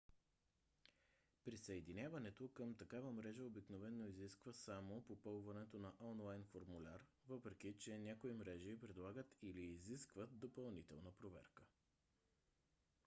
присъединяването 1.45 2.47
към 2.53 2.73
такава 2.77 3.11
мрежа 3.13 3.43
обикновено 3.43 4.05
изисква 4.05 4.53
само 4.53 5.01
попълването 5.01 5.79
на 5.79 5.91
онлайн 5.99 6.43
формуляр 6.43 7.05
въпреки 7.27 7.73
че 7.79 7.99
някои 7.99 8.33
мрежи 8.33 8.79
предлагат 8.79 9.35
или 9.41 9.61
изискват 9.61 10.39
допълнителна 10.39 11.11
проверка 11.11 11.63